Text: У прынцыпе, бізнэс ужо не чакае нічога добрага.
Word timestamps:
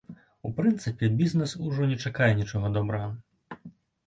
У 0.47 0.49
прынцыпе, 0.59 1.09
бізнэс 1.19 1.53
ужо 1.67 1.91
не 1.93 1.99
чакае 2.07 2.31
нічога 2.41 2.73
добрага. 2.79 3.63